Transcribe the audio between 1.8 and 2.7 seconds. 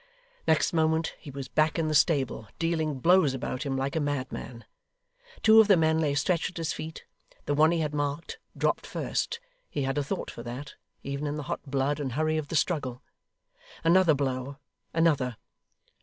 the stable,